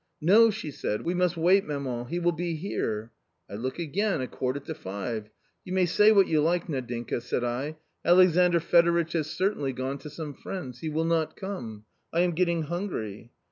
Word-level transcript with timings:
'No,' 0.33 0.49
she 0.49 0.71
said,' 0.71 1.03
we 1.05 1.13
must 1.13 1.37
wait, 1.37 1.63
maman, 1.63 2.07
he 2.07 2.17
will 2.17 2.31
be 2.31 2.55
here.' 2.55 3.11
I 3.47 3.53
look 3.53 3.77
again, 3.77 4.19
a 4.19 4.27
quarter 4.27 4.59
to 4.59 4.73
five. 4.73 5.29
'You 5.63 5.73
may 5.73 5.85
say 5.85 6.11
what 6.11 6.25
you 6.25 6.41
like, 6.41 6.65
Nadinka,' 6.67 7.21
said 7.21 7.43
I;' 7.43 7.75
Alexandr 8.11 8.59
Fedoritch 8.59 9.13
has 9.13 9.29
certainly 9.29 9.73
gone 9.73 9.99
to 9.99 10.09
some 10.09 10.33
friends, 10.33 10.79
he 10.79 10.89
will 10.89 11.05
not 11.05 11.35
come; 11.35 11.85
I 12.11 12.21
am 12.21 12.31
getting 12.33 12.63
hungry.' 12.63 13.29